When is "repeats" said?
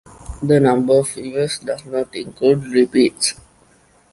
2.65-3.35